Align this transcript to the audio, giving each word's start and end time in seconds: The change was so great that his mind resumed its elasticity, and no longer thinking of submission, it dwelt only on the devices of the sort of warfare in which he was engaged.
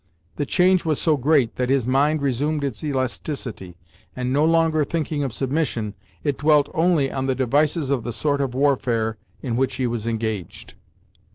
The 0.37 0.47
change 0.47 0.83
was 0.83 0.99
so 0.99 1.15
great 1.15 1.57
that 1.57 1.69
his 1.69 1.85
mind 1.85 2.23
resumed 2.23 2.63
its 2.63 2.83
elasticity, 2.83 3.77
and 4.15 4.33
no 4.33 4.43
longer 4.43 4.83
thinking 4.83 5.23
of 5.23 5.31
submission, 5.31 5.93
it 6.23 6.39
dwelt 6.39 6.69
only 6.73 7.11
on 7.11 7.27
the 7.27 7.35
devices 7.35 7.91
of 7.91 8.03
the 8.03 8.11
sort 8.11 8.41
of 8.41 8.55
warfare 8.55 9.19
in 9.43 9.55
which 9.57 9.75
he 9.75 9.85
was 9.85 10.07
engaged. 10.07 10.73